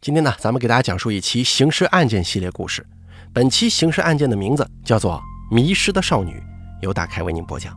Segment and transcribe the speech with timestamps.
[0.00, 2.86] 今天呢，咱们给大家讲述一期刑事案件系列故事。
[3.32, 5.20] 本期刑事案件的名字叫做
[5.54, 6.34] 《迷失的少女》，
[6.82, 7.76] 由大开为您播讲。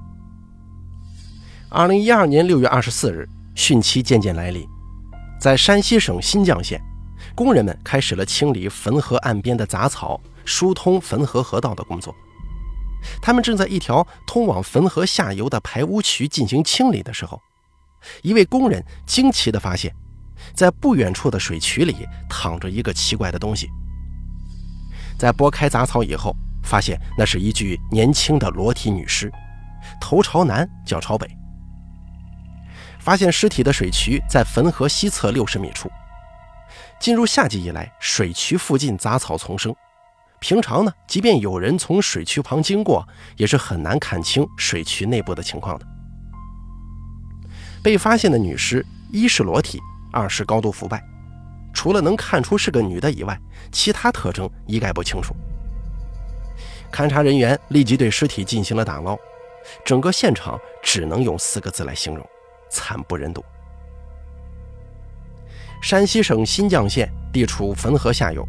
[1.68, 4.68] 二零一二年六月二十四日，汛期渐渐来临，
[5.39, 6.79] 在山西省新绛县，
[7.34, 12.16] 工人们开始了清理汾河岸边的杂草、疏通汾河河道的工作。
[13.20, 17.42] 他们正在一条通往汾河下游的排污渠进行清理的时候，
[18.22, 19.92] 一位工人惊奇地发现。
[20.54, 23.69] 在不远处的水渠里躺着一个奇怪的东西。
[25.18, 29.32] 在拨开杂草以后，发现那是一具年轻的裸体女尸，
[30.00, 31.29] 头朝南，脚朝北。
[33.00, 35.92] 发现尸体的水渠在汾河西侧六十米处。
[37.00, 39.75] 进入夏季以来，水渠附近杂草丛生，
[40.39, 45.88] 平常呢，即便有人从水渠旁经过，也是很难看清水渠内部的情况的。
[47.83, 49.80] 被发现的女尸一是裸体。
[50.11, 51.03] 二是高度腐败，
[51.73, 53.39] 除了能看出是个女的以外，
[53.72, 55.36] 其他特征一概不清楚。
[56.92, 59.17] 勘查人员立即对尸体进行了打捞，
[59.86, 62.28] 整个现场只能用四个字来形容：
[62.70, 63.44] 惨不忍睹。
[65.82, 68.45] 山西省新绛县地处汾河下游，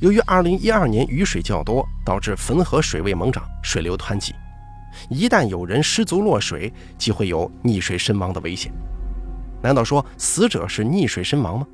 [0.00, 4.34] 由于2012年雨水较多，导致汾河水位猛涨，水流湍急，
[5.08, 8.70] 一旦有人失足落水，即会有溺水身亡的危险。
[9.62, 11.66] 难道说死者是溺水身亡吗？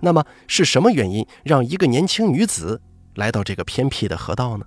[0.00, 2.80] 那么是什么原因让一个年轻女子
[3.16, 4.64] 来到这个偏僻的河道呢？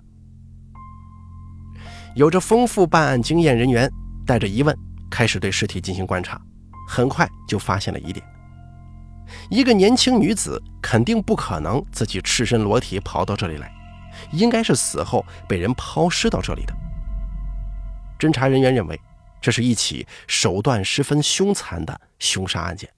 [2.14, 3.90] 有着丰富办案经验人员
[4.26, 4.76] 带着疑问
[5.10, 6.38] 开始对尸体进行观察，
[6.86, 8.22] 很快就发现了疑点：
[9.48, 13.72] 一个年轻女子肯定不可能自己赤身裸体跑到这里来，
[14.32, 16.74] 应该是死后被人抛尸到这里的。
[18.18, 19.00] 侦查人员认为。
[19.42, 22.88] 这是一起手段十分凶残的凶杀案件。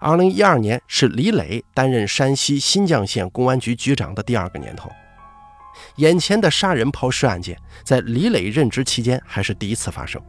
[0.00, 4.90] 二零一二年是李磊担任山西新绛县公安局局长的第二个年头，
[5.96, 10.20] 眼前的杀人抛尸案件在李磊任职期间还是第一次发生。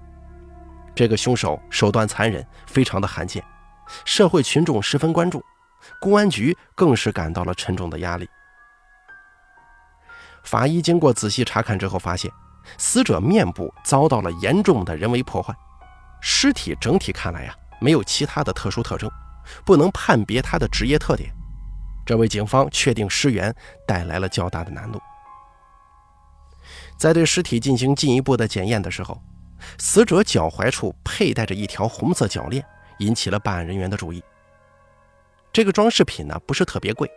[0.96, 3.44] 这个凶手手段残忍，非常的罕见，
[4.06, 5.44] 社会群众十分关注，
[6.00, 8.28] 公安局更是感到了沉重的压力。
[10.44, 12.32] 法医经过仔细查看之后发现。
[12.78, 15.53] 死者面部遭到了严重的人为破坏，
[16.22, 19.09] 尸体整体看来呀，没有其他的特殊特征，
[19.66, 21.31] 不能判别他的职业特点，
[22.06, 23.53] 这为警方确定尸源
[23.88, 25.00] 带来了较大的难度。
[26.97, 29.22] 在对尸体进行进一步的检验的时候，
[29.78, 32.63] 死者脚踝处佩戴着一条红色脚链，
[33.00, 34.24] 引起了办案人员的注意。
[35.51, 37.09] 这个装饰品呢，不是特别贵，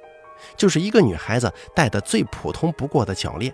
[0.57, 3.53] 就是一个女孩子戴的最普通不过的脚链。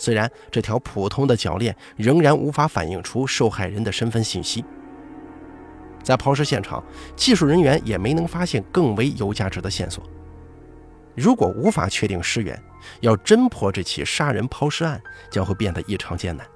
[0.00, 4.64] 虽然这条普通的脚链仍然无法反映出受害人的身份信息，
[6.02, 6.82] 在抛尸现场，
[7.14, 10.02] 技术人员也没能发现更为有价值的线索。
[11.14, 12.58] 如果无法确定尸源，
[13.00, 14.98] 要侦破这起杀人抛尸案
[15.30, 16.46] 将会变得异常艰难。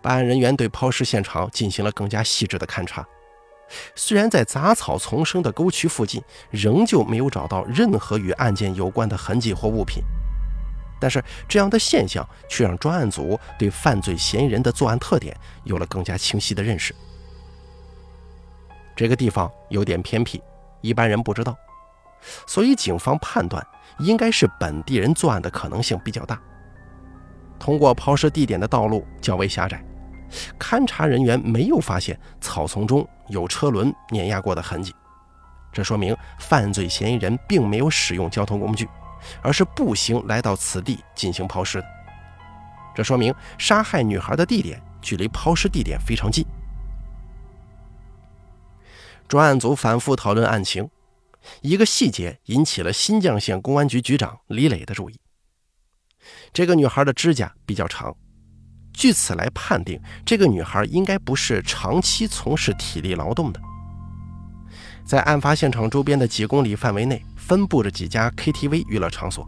[0.00, 3.06] 办案人员对抛尸现场进行了更加细致的勘查，
[3.94, 10.02] 虽然在杂草丛生的沟渠附近仍旧没有找到任何与案件有关的痕迹或物品。
[11.00, 16.94] 但是这样的现象却让专案组对犯罪嫌疑人的作案特点有了更加清晰的认识。
[18.96, 20.40] 这个地方有点偏僻，
[20.80, 21.56] 一般人不知道，
[22.46, 23.66] 所以警方判断
[23.98, 26.40] 应该是本地人作案的可能性比较大。
[27.58, 29.82] 通过抛尸地点的道路较为狭窄，
[30.58, 34.94] 勘查人员没有发现草丛中有车轮碾压过的痕迹，
[35.72, 38.88] 这说明犯罪嫌疑人并没有使用交通工具。
[39.42, 41.86] 而是步行来到此地进行抛尸的，
[42.94, 46.44] 这说明杀害女孩的地点距离抛尸地点非常近。
[49.26, 50.88] 专案组反复讨论案情，
[51.62, 55.18] 一个细节引起了新绛县公安局局长李磊的注意：
[56.52, 58.14] 这个女孩的指甲比较长，
[58.92, 63.60] 据此来判定，这个女孩应该不是长期从事体力劳动的。
[65.04, 67.22] 在案发现场周边的几公里范围内。
[67.46, 69.46] 分布着几家 KTV 娱乐场所。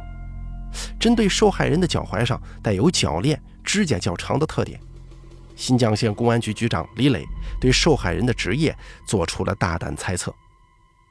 [1.01, 4.79] 针对受害人的脚踝上带有脚链、指甲较长的特点，
[5.55, 7.25] 新绛县公安局局长李磊
[7.59, 8.77] 对受害人的职业
[9.07, 10.35] 做出了大胆猜测：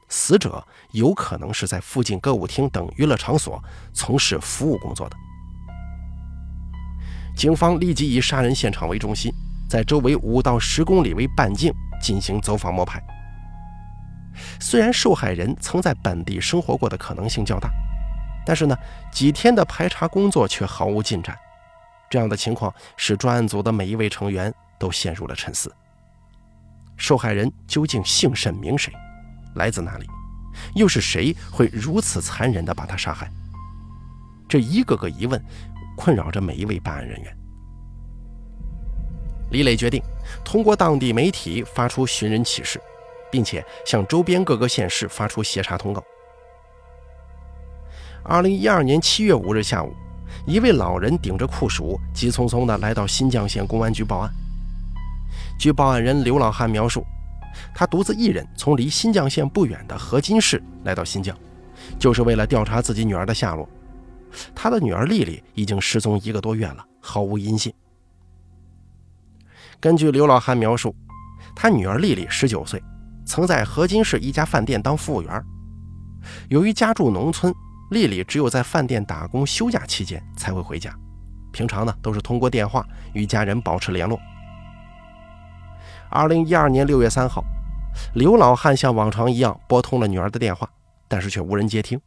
[0.10, 5.16] 死者有可能是在附近歌舞厅等娱乐场所从事服务工作的。
[7.36, 9.34] 警方立即以杀人现场为中心，
[9.68, 13.02] 在周围五到十公里为半径进行走访摸排。
[14.60, 17.70] 虽然受害人曾在本地生活过的可能性较大，
[18.46, 18.76] 但是呢，
[19.12, 21.38] 几天的排查工作却毫无进展。
[22.10, 25.74] 这样的情况使专案组的每一位成员都陷入了沉思。
[26.98, 28.94] 受害人究竟姓甚名谁？
[29.56, 30.08] 来自哪里？
[30.76, 33.30] 又是谁会如此残忍地把他杀害？
[34.48, 35.44] 这一个个疑问
[35.98, 37.38] 困扰着每一位办案人员。
[39.52, 40.02] 李磊决定
[40.44, 42.80] 通过当地媒体发出寻人启事，
[43.32, 46.04] 并且向周边各个县市发出协查通告。
[48.24, 49.94] 二零一二年七月五日下午，
[50.48, 54.32] 一位老人顶着酷暑，急匆匆地来到新绛县公安局报案。
[55.60, 57.06] 据报案人刘老汉描述，
[57.74, 61.34] 他独自一人从离新绛县不远的河津市来到新绛，
[62.00, 63.70] 就是为了调查自己女儿的下落。
[64.54, 67.74] 他的女儿丽丽已经失踪一个多月了，毫无音信。
[69.80, 70.96] 根据刘老汉描述，
[71.56, 72.82] 他女儿丽丽十九岁，
[73.26, 75.44] 曾在河津市一家饭店当服务员。
[76.50, 77.54] 由于家住农村，
[77.92, 80.96] 丽丽只有在饭店打工休假期间才会回家，
[81.52, 84.20] 平常呢都是通过电话与家人保持联络。
[86.10, 87.44] 二零一二年六月三号，
[88.14, 90.70] 刘老汉像往常一样拨通了女儿的电话，
[91.08, 92.00] 但是却无人接听。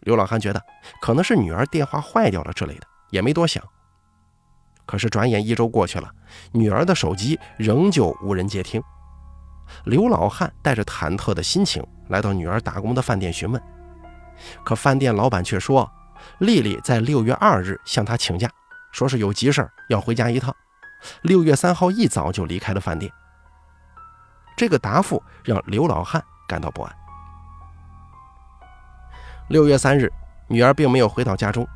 [0.00, 0.62] 刘老汉觉得
[1.00, 3.62] 可能是女儿电话坏掉了之类的，也没多想。
[4.86, 6.08] 可是转眼一周过去了，
[6.52, 8.82] 女儿的手机仍旧无人接听。
[9.84, 13.62] 刘老汉带着忐忑的心情来到女儿打工的饭店询问，
[14.64, 15.90] 可饭店老板却说，
[16.38, 18.50] 丽丽在六月二日向他请假，
[18.92, 20.54] 说是有急事要回家一趟，
[21.22, 23.12] 六月三号一早就离开了饭店。
[24.56, 26.96] 这个答复让刘老汉感到不安。
[29.48, 30.12] 六月三日，
[30.48, 31.66] 女儿并没有回到家中。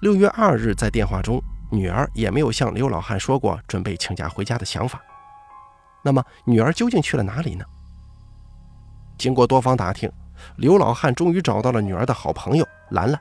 [0.00, 1.42] 六月二日，在电话中。
[1.74, 5.00] 女儿也没有向刘老汉说过准备请假回家的想法。
[6.04, 7.64] 那么，女儿究竟去了哪里呢？
[9.16, 10.10] 经过多方打听，
[10.56, 13.20] 刘老汉终于找到了女儿的好朋友兰兰。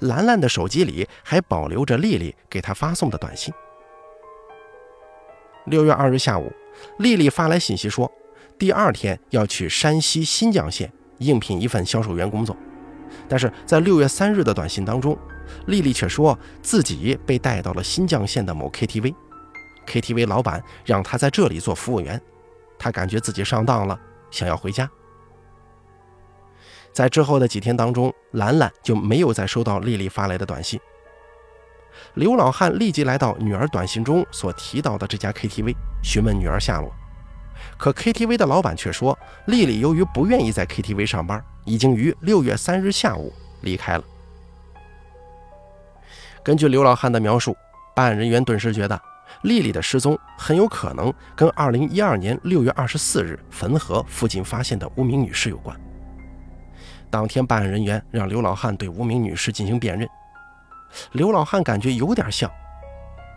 [0.00, 3.54] 兰兰的手机里还保留着丽丽给她发送的短信。
[5.66, 6.52] 六月二日下午，
[6.98, 8.10] 丽丽发来信息说，
[8.58, 12.56] 第二天要去山西新绛县应聘一份销售员工作。
[13.28, 15.16] 但是在六月三日的短信当中。
[15.64, 19.14] 丽丽却说自己被带到了新绛县的某 KTV
[19.88, 22.20] KTV 老板让他在这里做服务员，
[22.78, 23.98] 他感觉自己上当了，
[24.30, 24.88] 想要回家。
[26.92, 30.78] 在之后的几天当中，兰兰就没有再收到丽丽发来的短信。
[32.14, 36.92] 刘老汉立即来到女儿短信中所提到的这家 KTV，询问女儿下落，
[37.76, 43.32] 可 KTV 的老板却说，丽丽由于不愿意在 KTV 上班，已经于六月三日下午
[43.62, 44.04] 离开了。
[46.42, 47.56] 根据刘老汉的描述，
[47.94, 49.00] 办案人员顿时觉得
[49.42, 55.78] 丽丽的失踪很有可能跟2012年6月24日汾河附近发现的无名女尸有关。
[57.10, 60.08] 当天，办案人员让刘老汉对无名女尸进行辨认，
[61.12, 62.50] 刘老汉感觉有点像。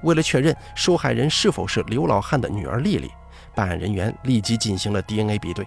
[0.03, 3.09] 为了确认受害人是否是刘老汉的女儿丽丽，
[3.53, 5.65] 办案人员立即进行了 DNA 比对。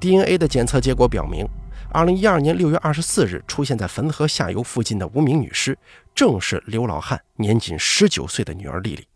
[0.00, 1.46] DNA 的检测结果表明。
[1.94, 5.76] 二零一二年六月二十四日出现在汾河下游附近的无名女尸，
[6.14, 9.06] 正是刘老汉年仅十九岁的女儿丽丽。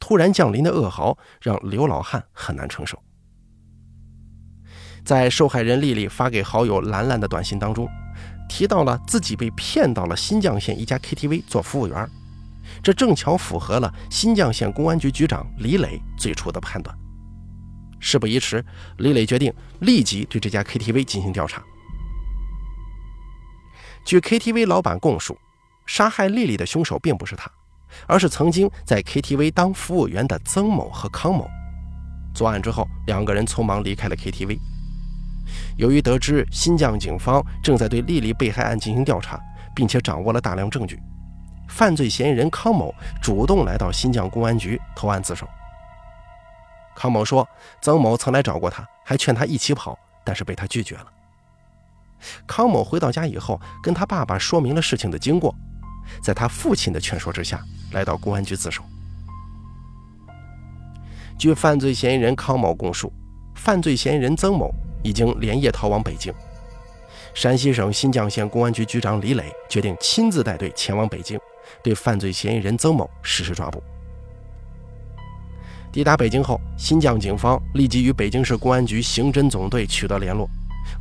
[0.00, 3.02] 突然降临的噩耗让刘老汉很难承受。
[5.04, 7.88] 在受害人丽丽发给好友兰兰的短信当中，
[8.48, 12.08] 提到了自己被骗到了新绛县一家 KTV 做服务员，
[12.82, 16.96] 这正巧符合了新绛县公安局局长李磊最初的判断。
[18.00, 18.64] 事不宜迟，
[18.98, 21.62] 李磊决定立即对这家 KTV 进行调查。
[24.04, 25.36] 据 KTV 老板供述，
[25.88, 27.50] 杀害丽丽的凶手并不是他，
[28.06, 31.48] 而是曾经在 KTV 当服务员的曾某和康某。
[32.34, 34.58] 作案之后，两个人匆忙离开了 KTV。
[35.78, 39.40] 由于得知新绛警方正在对丽丽被害案进行调查，
[39.74, 41.00] 并且掌握了大量证据，
[41.70, 45.48] 犯罪嫌疑人康某主动来到新绛公安局投案自首。
[46.94, 47.48] 康某说，
[47.80, 51.06] 曾某曾来找过他，还劝他一起跑，但是被他拒绝了。
[52.46, 55.54] 康某回到家以后，跟他爸爸说明了事情的经过，
[56.22, 57.60] 在他父亲的劝说之下，
[57.92, 58.82] 来到公安局自首。
[61.38, 63.12] 据犯罪嫌疑人康某供述，
[63.54, 64.70] 犯罪嫌疑人曾某
[65.02, 66.32] 已经连夜逃往北京。
[67.34, 71.38] 山西省新绛县公安局局长李磊决定亲自带队前往北京，
[71.82, 73.82] 对犯罪嫌疑人曾某实施抓捕。
[75.92, 80.48] 抵达北京后，新绛警方立即与北京市公安局刑侦总队取得联络。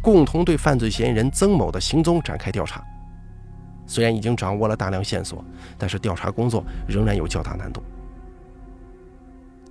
[0.01, 2.83] 共同对犯罪嫌疑人曾某的行踪展开调查。
[3.88, 5.44] 虽然已经掌握了大量线索，
[5.77, 7.82] 但是调查工作仍然有较大难度。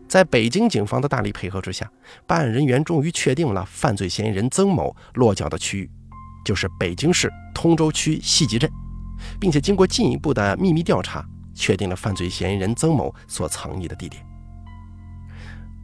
[0.08, 1.90] 在北京警方的大力配合之下，
[2.26, 5.90] 办案人员终于确定了犯罪嫌疑人曾某落脚的区域，
[6.44, 8.70] 就是北京市通州区西集镇，
[9.38, 14.24] 并且经过进一步的秘密调查，确定了犯罪嫌疑人曾某所藏匿的地点。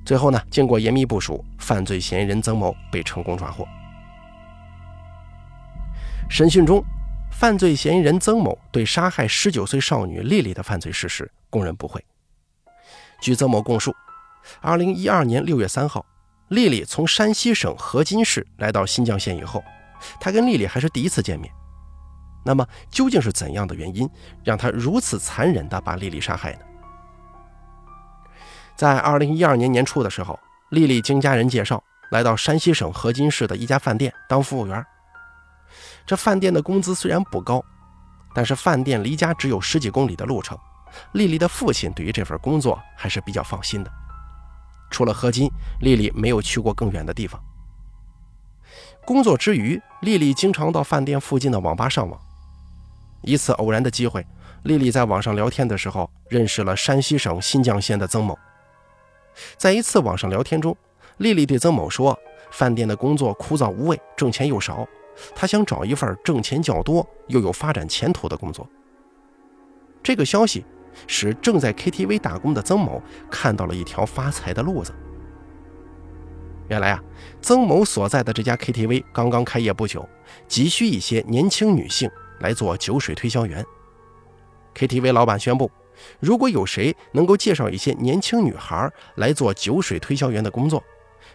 [0.05, 3.67] 最后呢，经过严密部署，犯罪嫌疑人曾某被成功抓获。
[6.31, 6.83] 审讯中，
[7.33, 12.03] 犯罪嫌疑人曾某对杀害十九岁少女丽丽的犯罪事实供认不讳。
[13.21, 13.93] 据曾某供述，
[14.61, 16.07] 二零一二年六月三号，
[16.49, 19.63] 丽丽从山西省河津市来到新绛县以后，
[20.21, 21.53] 他跟丽丽还是第一次见面。
[22.45, 24.09] 那么，究竟是怎样的原因
[24.45, 26.61] 让他如此残忍地把丽丽杀害呢？
[28.77, 30.39] 在二零一二年年初的时候，
[30.71, 34.85] 丽丽经家人介绍来到山西省河津市的一家饭店当服务员。
[36.07, 37.65] 这饭店的工资虽然不高，
[38.35, 40.59] 但是饭店离家只有十几公里的路程，
[41.13, 43.91] 丽丽的父亲对于这份工作还是比较放心的。
[44.91, 45.51] 除了河津，
[45.81, 47.43] 丽丽没有去过更远的地方。
[49.05, 52.21] 工作之余，丽丽经常到饭店附近的网吧上网。
[53.23, 54.27] 一次偶然的机会，
[54.65, 58.39] 丽丽在网上聊天的时候认识了山西省新绛县的曾某。
[59.57, 60.77] 在一次网上聊天中，
[61.17, 62.19] 丽丽对曾某说
[62.53, 64.87] ：“饭店的工作枯燥无味，挣钱又少，
[65.35, 68.69] 他想找一份挣钱较多又有发展前途的工作。”
[70.03, 70.65] 这个消息
[71.07, 73.01] 使正在 KTV 打工的曾某
[73.31, 74.93] 看到了一条发财的路子。
[76.69, 77.03] 原来啊，
[77.41, 80.09] 曾某所在的这家 KTV 刚刚开业不久，
[80.49, 83.65] 急需一些年轻女性来做酒水推销员。
[84.75, 85.71] KTV 老板宣布。
[86.19, 90.83] 如果有谁能够介绍一些年轻女孩来做酒水推销员的工作，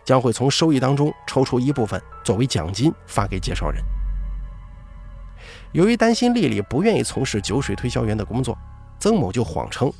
[0.07, 3.83] 将会从收益当中抽出一部分作为奖金发给介绍人。
[5.73, 8.57] 由于担心丽丽不愿意从事酒水推销员的工作，
[8.97, 9.91] 曾某就谎称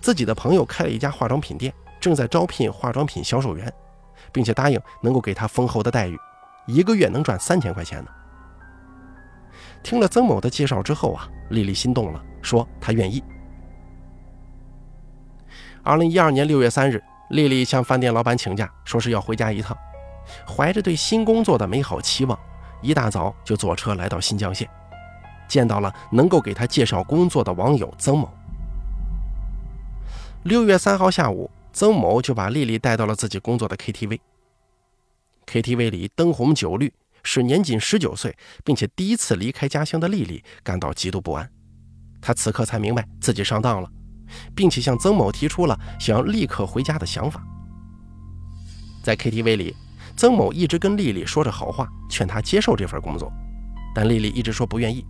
[0.00, 3.70] 自己的朋友开了一家化妆品店，正在招聘化妆品销售员，
[4.30, 6.16] 并且答应能够给她丰厚的待遇，
[6.68, 8.10] 一个月能赚三千块钱呢。
[9.82, 13.20] 听了曾某的介绍之后啊，丽丽心动了，说她愿意。
[15.82, 19.76] 二零一二年六月三日，丽丽向饭店老板请假，说是要回家一趟。
[20.46, 22.38] 怀着对新工作的美好期望，
[22.82, 24.68] 一大早就坐车来到新绛县，
[25.48, 28.32] 见到了能够给她介绍工作的网友曾某。
[30.44, 34.20] 六月三号下午，曾某就把丽丽带到了自己工作的 KTV。
[35.46, 36.92] KTV 里灯红酒绿，
[37.22, 41.50] 使年仅十九岁并且第一次离开家乡的丽丽感到极度不安。
[42.20, 43.90] 她此刻才明白自己上当了。
[44.54, 47.42] 并且向曾某提出了想要立刻回家的想法。
[49.02, 49.74] 在 KTV 里，
[50.16, 53.32] 曾某一直跟丽丽说着好话，劝她接受这份工作，
[53.94, 55.06] 但丽丽一直说不愿意。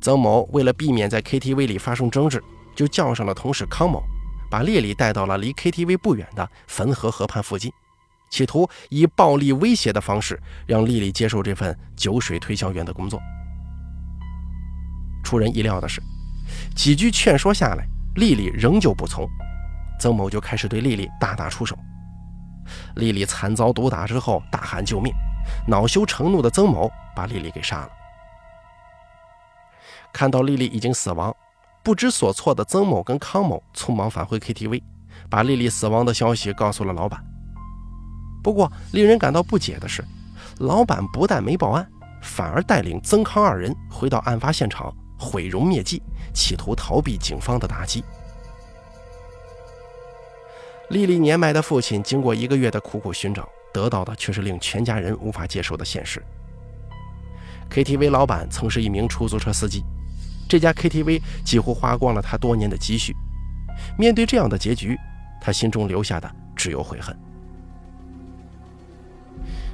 [0.00, 2.42] 曾某为了避免在 KTV 里发生争执，
[2.74, 4.02] 就叫上了同事康某，
[4.50, 7.70] 把丽丽带到了离 KTV 不远的汾河河畔附近，
[8.30, 13.20] 企图以暴力威胁的方式让丽丽接受这份酒水推销员的工作。
[15.22, 16.00] 出人意料的是。
[16.74, 19.28] 几句劝说下来，丽丽仍旧不从，
[19.98, 21.76] 曾某就开始对丽丽大打出手。
[22.96, 25.12] 丽丽惨遭毒打之后，大喊救命，
[25.66, 27.90] 恼羞成怒的曾某把丽丽给杀了。
[30.12, 31.34] 看到丽丽已经死亡，
[31.82, 34.82] 不知所措的曾某跟康某匆忙返回 KTV，
[35.28, 37.22] 把丽丽死亡的消息告诉了老板。
[38.42, 40.04] 不过，令人感到不解的是，
[40.58, 41.88] 老板不但没报案，
[42.22, 44.94] 反而带领曾康二人回到案发现场。
[45.20, 48.02] 毁容灭迹，企图逃避警方的打击。
[50.88, 56.20] 丽丽年迈的父亲经过一个月的苦苦寻找，得到的却是令全家人无法接受的现实。
[57.70, 59.84] KTV 老板曾是一名出租车司机，
[60.48, 63.14] 这家 KTV 几乎花光了他多年的积蓄。
[63.96, 64.98] 面对这样的结局，
[65.40, 67.16] 他心中留下的只有悔恨。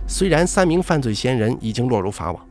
[0.06, 2.45] 虽然三名犯罪嫌疑人已经落入法网。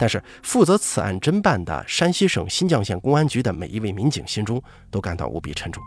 [0.00, 4.58] 但是，负责此案侦办的山西省新绛县公安局的每一位民警心中
[4.90, 5.82] 都感到无比沉重。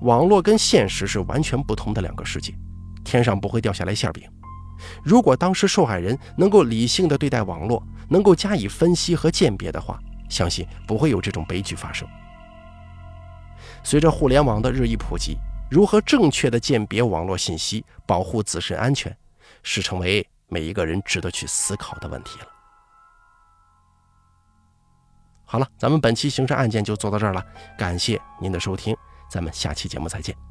[0.00, 2.52] 网络跟现实是完全不同的两个世界，
[3.02, 4.30] 天上不会掉下来馅饼。
[5.02, 9.98] 如果当时受害人能够理性的对待网络，能够加以分析和鉴别的话，
[10.28, 12.06] 相信不会有这种悲剧发生。
[13.82, 15.38] 随着互联网的日益普及，
[15.70, 19.16] 如何正确的鉴别网络信息，保护自身安全，
[19.62, 22.46] 是成为每一个人值得去思考的问题了。
[25.50, 27.42] 好了，咱们本期刑事案件就做到这儿了，
[27.78, 28.94] 感谢您的收听，
[29.30, 30.47] 咱们下期节目再见。